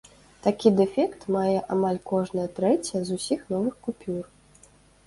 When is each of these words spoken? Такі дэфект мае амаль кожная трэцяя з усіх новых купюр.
Такі 0.45 0.71
дэфект 0.79 1.27
мае 1.35 1.57
амаль 1.75 2.01
кожная 2.13 2.49
трэцяя 2.61 3.01
з 3.11 3.21
усіх 3.21 3.39
новых 3.57 3.73
купюр. 3.87 4.23